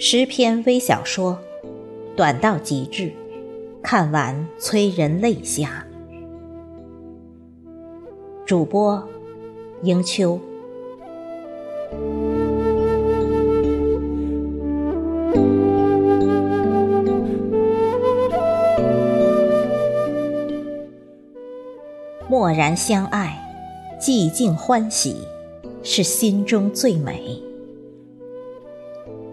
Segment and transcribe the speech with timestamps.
[0.00, 1.38] 十篇微小说，
[2.16, 3.12] 短到极致，
[3.82, 5.86] 看完催人泪下。
[8.46, 9.06] 主播：
[9.82, 10.40] 迎秋。
[22.38, 23.36] 默然相爱，
[23.98, 25.26] 寂静欢喜，
[25.82, 27.42] 是心中最美。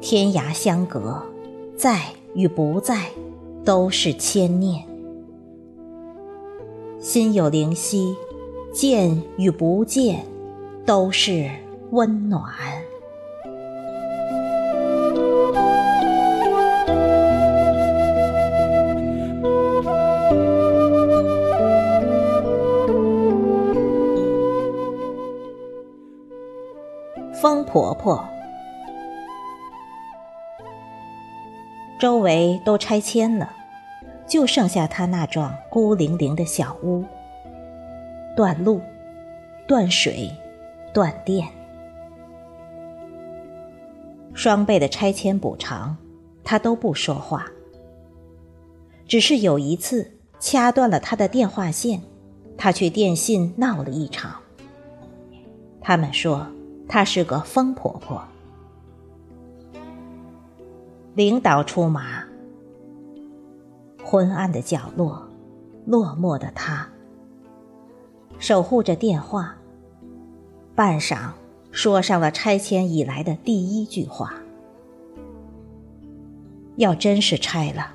[0.02, 1.22] 天涯相隔，
[1.78, 2.02] 在
[2.34, 3.12] 与不在，
[3.64, 4.82] 都是牵念；
[7.00, 8.16] 心有灵犀，
[8.74, 10.26] 见与不见，
[10.84, 11.48] 都是
[11.92, 12.44] 温暖。
[27.76, 28.26] 婆婆。
[32.00, 33.52] 周围都拆迁了，
[34.26, 37.04] 就剩下他那幢孤零零的小屋。
[38.34, 38.80] 断路、
[39.68, 40.32] 断水、
[40.94, 41.46] 断电，
[44.34, 45.98] 双倍的拆迁补偿，
[46.46, 47.46] 他都不说话。
[49.06, 50.10] 只是有一次
[50.40, 52.02] 掐断了他的电话线，
[52.58, 54.34] 他去电信闹了一场。
[55.82, 56.48] 他们说
[56.96, 58.24] 她是个疯婆婆。
[61.14, 62.24] 领导出马，
[64.02, 65.28] 昏暗的角落，
[65.86, 66.88] 落寞的他，
[68.40, 69.58] 守护着电话，
[70.74, 71.32] 半晌
[71.70, 74.34] 说上了拆迁以来的第一句话：
[76.78, 77.90] 要真是拆了，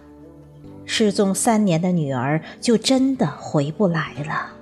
[0.84, 4.59] 失踪三年的女儿就真的回不来了。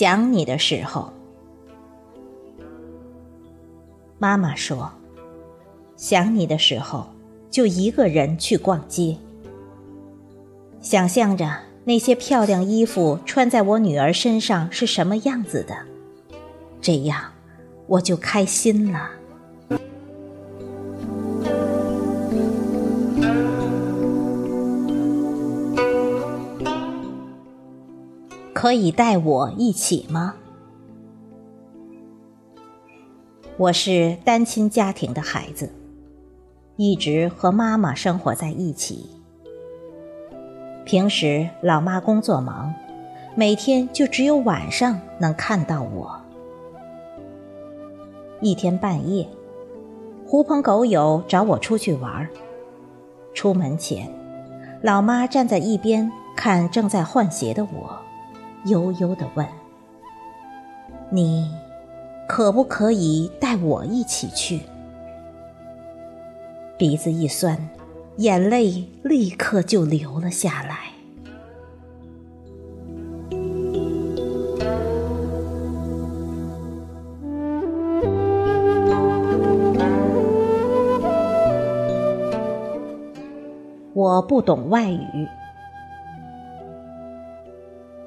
[0.00, 1.12] 想你的时候，
[4.18, 4.90] 妈妈说
[5.94, 7.06] ：“想你的时候，
[7.50, 9.18] 就一个人去逛街，
[10.80, 15.76] 想象着那些漂亮衣服穿在我女儿身上是什么样子的，
[16.80, 17.20] 这样
[17.86, 19.10] 我就开心了。”
[28.60, 30.34] 可以带我一起吗？
[33.56, 35.72] 我是单亲家庭的孩子，
[36.76, 39.08] 一直和妈妈生活在一起。
[40.84, 42.74] 平时老妈工作忙，
[43.34, 46.20] 每天就只有晚上能看到我。
[48.42, 49.26] 一天半夜，
[50.26, 52.28] 狐朋狗友找我出去玩
[53.32, 54.06] 出门前，
[54.82, 57.98] 老妈站在一边看正在换鞋的我。
[58.66, 59.46] 悠悠地问
[61.10, 61.50] ：“你
[62.28, 64.60] 可不可以带我一起去？”
[66.76, 67.68] 鼻子一酸，
[68.16, 70.76] 眼泪立刻就流了下来。
[83.92, 85.28] 我不懂外语。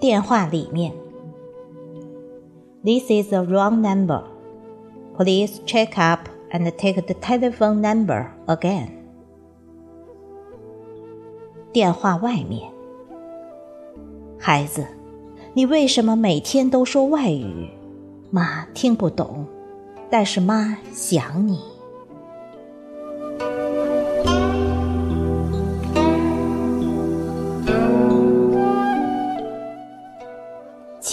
[0.03, 0.91] 电话里面
[2.83, 4.21] ，This is a wrong number.
[5.15, 8.89] Please check up and take the telephone number again.
[11.71, 12.69] 电话外面，
[14.37, 14.85] 孩子，
[15.53, 17.69] 你为什么每天都说外语？
[18.29, 19.45] 妈听不懂，
[20.09, 21.72] 但是妈想你。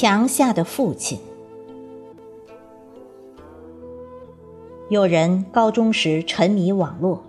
[0.00, 1.20] 墙下的父亲。
[4.88, 7.22] 有人高中时沉迷网络，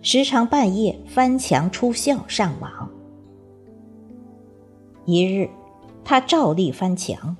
[0.00, 2.88] 时常半夜翻墙出校上网。
[5.04, 5.50] 一日，
[6.04, 7.36] 他照例翻墙，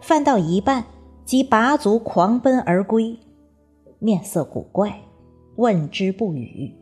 [0.00, 0.84] 翻到一半
[1.24, 3.16] 即拔足狂奔而归，
[4.00, 5.02] 面色古怪，
[5.54, 6.74] 问之不语。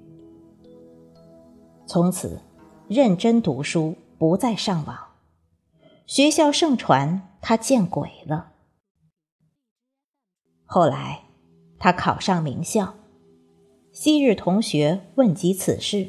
[1.84, 2.40] 从此，
[2.88, 4.96] 认真读书，不再上网。
[6.06, 7.20] 学校盛传。
[7.46, 8.52] 他见鬼了。
[10.64, 11.24] 后来，
[11.78, 12.94] 他考上名校。
[13.92, 16.08] 昔日同学问及此事，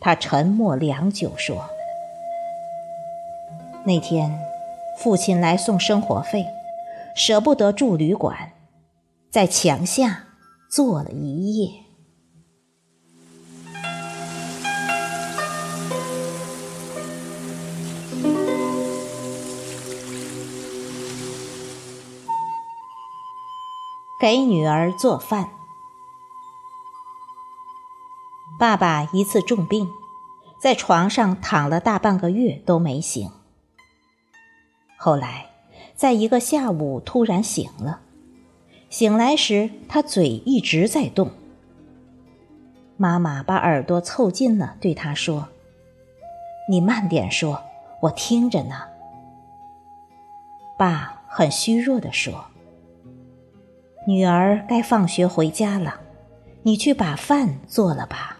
[0.00, 1.68] 他沉默良久，说
[3.84, 4.40] ：“那天
[4.96, 6.46] 父亲来送生活费，
[7.14, 8.54] 舍不得住旅馆，
[9.30, 10.24] 在墙下
[10.70, 11.82] 坐了一夜。
[24.20, 25.50] 给女儿做饭。
[28.58, 29.88] 爸爸一次重病，
[30.60, 33.30] 在床上躺了大半个月都没醒。
[34.96, 35.50] 后来，
[35.94, 38.00] 在一个下午突然醒了，
[38.90, 41.30] 醒来时他嘴一直在动。
[42.96, 45.46] 妈妈把耳朵凑近了，对他说
[46.68, 47.62] ：“你慢点说，
[48.02, 48.74] 我听着呢。”
[50.76, 52.46] 爸很虚弱地说。
[54.08, 56.00] 女儿该放学回家了，
[56.62, 58.38] 你去把饭做了吧。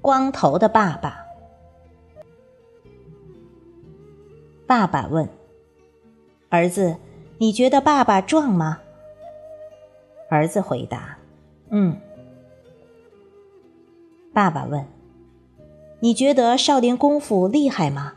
[0.00, 1.26] 光头的爸爸，
[4.68, 5.28] 爸爸问
[6.50, 6.94] 儿子
[7.38, 8.78] ：“你觉得爸爸壮吗？”
[10.30, 11.18] 儿子回答
[11.70, 11.96] ：“嗯。”
[14.32, 14.93] 爸爸问。
[16.04, 18.12] 你觉得少林功夫厉害吗？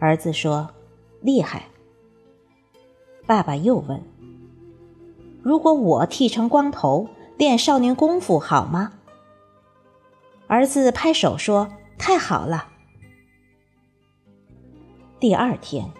[0.00, 0.68] 儿子说
[1.22, 1.66] ：“厉害。”
[3.24, 4.02] 爸爸又问
[5.44, 7.06] ：“如果我剃成光头
[7.38, 8.94] 练少林功夫好吗？”
[10.50, 12.66] 儿子拍手说：“太好了。”
[15.20, 15.92] 第二天，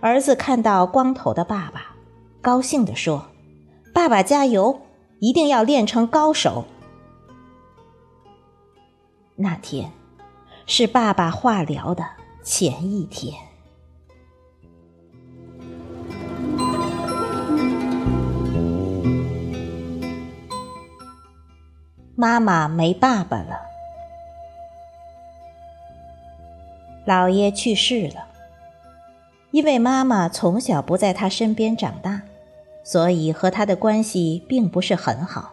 [0.00, 1.96] 儿子看到光头的爸爸，
[2.40, 3.26] 高兴地说
[3.92, 4.82] ：“爸爸加油，
[5.18, 6.66] 一定要练成高手。”
[9.42, 9.90] 那天
[10.66, 12.04] 是爸爸化疗的
[12.44, 13.34] 前一天。
[22.14, 23.58] 妈妈没爸爸了，
[27.04, 28.28] 姥爷去世了。
[29.50, 32.22] 因为妈妈从小不在他身边长大，
[32.84, 35.51] 所以和他的关系并不是很好。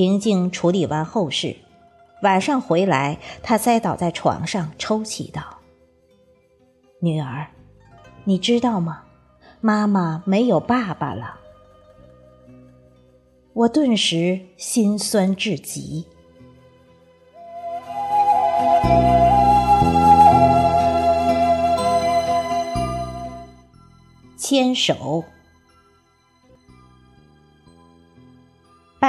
[0.00, 1.54] 平静处理完后事，
[2.22, 5.58] 晚上回来，他栽倒在床上，抽泣道
[7.02, 7.46] ：“女儿，
[8.24, 9.02] 你知道吗？
[9.60, 11.38] 妈妈没有爸爸了。”
[13.52, 16.06] 我顿时心酸至极。
[24.38, 25.22] 牵手。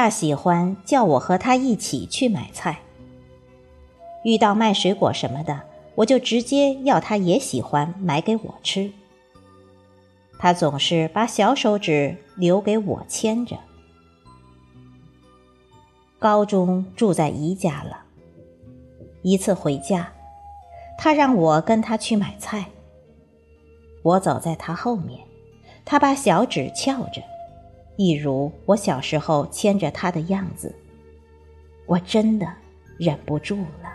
[0.02, 2.80] 爸喜欢叫我和他一起去买菜。
[4.24, 5.62] 遇到卖水果什么的，
[5.94, 8.92] 我就直接要他也喜欢买给我吃。
[10.40, 13.56] 他总是把小手指留给我牵着。
[16.18, 18.06] 高中住在姨家了，
[19.22, 20.12] 一次回家，
[20.98, 22.66] 他让我跟他去买菜。
[24.02, 25.20] 我走在他后面，
[25.86, 27.22] 他把小指翘着。
[27.98, 30.74] 一如我小时候牵着他的样子，
[31.86, 32.48] 我真的
[32.98, 33.92] 忍不住了。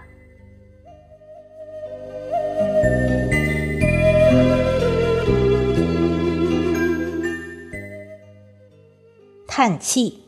[9.46, 10.22] 叹气。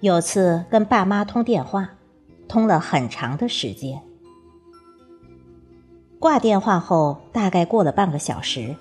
[0.00, 1.96] 有次跟爸妈通电话，
[2.46, 4.00] 通了很长的时间。
[6.20, 8.76] 挂电话后，大概过了半个小时。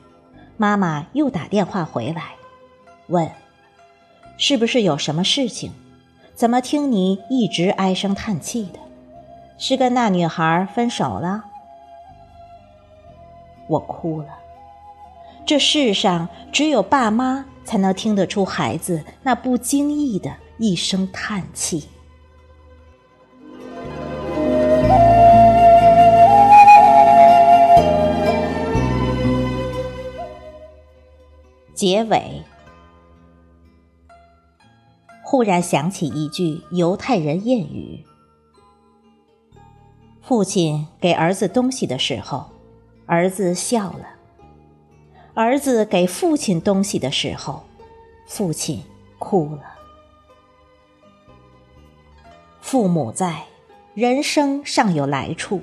[0.57, 2.31] 妈妈又打电话回来，
[3.07, 3.29] 问
[4.37, 5.71] ：“是不是有什么事情？
[6.33, 8.79] 怎么听你一直唉声叹气的？
[9.59, 11.45] 是跟那女孩分手了？”
[13.69, 14.29] 我哭了。
[15.45, 21.87] 这世上只有爸妈才能听得出孩子那不经意的一声叹气。
[31.77, 32.41] 结尾，
[35.23, 38.03] 忽然想起一句犹太人谚语
[40.23, 42.49] ：“父亲给儿子东西的时候，
[43.05, 44.07] 儿子笑了；
[45.35, 47.63] 儿子给父亲东西的时候，
[48.25, 48.83] 父亲
[49.19, 49.61] 哭了。
[52.59, 53.43] 父母在，
[53.93, 55.59] 人生尚有来处；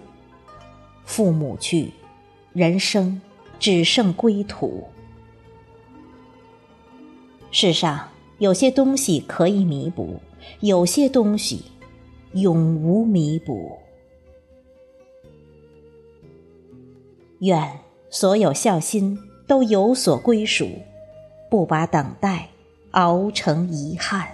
[1.05, 1.93] 父母去，
[2.53, 3.21] 人生
[3.59, 4.87] 只剩归途。”
[7.57, 8.09] 世上
[8.39, 10.21] 有些东西可以弥补，
[10.59, 11.63] 有些东西
[12.33, 13.79] 永无弥补。
[17.39, 17.79] 愿
[18.11, 20.69] 所有孝心都有所归属，
[21.49, 22.49] 不把等待
[22.91, 24.27] 熬成遗憾。